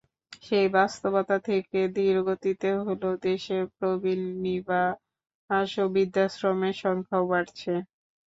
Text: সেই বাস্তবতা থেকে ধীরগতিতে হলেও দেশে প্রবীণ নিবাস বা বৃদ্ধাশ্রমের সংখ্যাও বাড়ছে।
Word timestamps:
সেই 0.41 0.67
বাস্তবতা 0.75 1.37
থেকে 1.47 1.79
ধীরগতিতে 1.95 2.69
হলেও 2.79 3.13
দেশে 3.25 3.57
প্রবীণ 3.75 4.21
নিবাস 4.43 4.95
বা 5.49 5.59
বৃদ্ধাশ্রমের 5.93 6.75
সংখ্যাও 6.83 7.23
বাড়ছে। 7.31 7.71